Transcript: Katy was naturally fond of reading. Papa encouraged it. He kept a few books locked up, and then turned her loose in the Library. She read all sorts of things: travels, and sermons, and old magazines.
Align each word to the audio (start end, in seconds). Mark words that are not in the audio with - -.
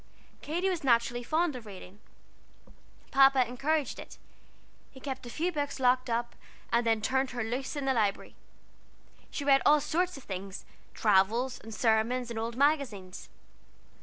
Katy 0.41 0.67
was 0.67 0.83
naturally 0.83 1.21
fond 1.21 1.55
of 1.55 1.67
reading. 1.67 1.99
Papa 3.11 3.47
encouraged 3.47 3.99
it. 3.99 4.17
He 4.89 4.99
kept 4.99 5.27
a 5.27 5.29
few 5.29 5.51
books 5.51 5.79
locked 5.79 6.09
up, 6.09 6.33
and 6.71 6.83
then 6.87 7.01
turned 7.03 7.29
her 7.29 7.43
loose 7.43 7.75
in 7.75 7.85
the 7.85 7.93
Library. 7.93 8.33
She 9.29 9.45
read 9.45 9.61
all 9.63 9.79
sorts 9.79 10.17
of 10.17 10.23
things: 10.23 10.65
travels, 10.95 11.59
and 11.59 11.71
sermons, 11.71 12.31
and 12.31 12.39
old 12.39 12.57
magazines. 12.57 13.29